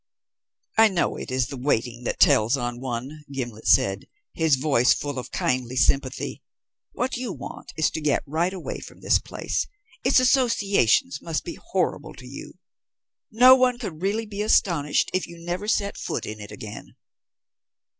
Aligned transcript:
"I 0.79 0.87
know 0.87 1.15
it 1.15 1.29
is 1.29 1.45
the 1.49 1.57
waiting 1.57 2.05
that 2.05 2.19
tells 2.19 2.57
on 2.57 2.79
one," 2.79 3.23
Gimblet 3.31 3.67
said, 3.67 4.07
his 4.33 4.55
voice 4.55 4.95
full 4.95 5.19
of 5.19 5.29
kindly 5.29 5.75
sympathy. 5.75 6.41
"What 6.93 7.17
you 7.17 7.31
want 7.31 7.71
is 7.77 7.91
to 7.91 8.01
get 8.01 8.23
right 8.25 8.51
away 8.51 8.79
from 8.79 9.01
this 9.01 9.19
place. 9.19 9.67
Its 10.03 10.19
associations 10.19 11.21
must 11.21 11.43
be 11.43 11.53
horrible 11.71 12.15
to 12.15 12.25
you. 12.25 12.55
No 13.31 13.53
one 13.55 13.77
could 13.77 14.01
really 14.01 14.25
be 14.25 14.41
astonished 14.41 15.11
if 15.13 15.27
you 15.27 15.37
never 15.37 15.67
set 15.67 15.97
foot 15.97 16.25
in 16.25 16.39
it 16.39 16.51
again." 16.51 16.95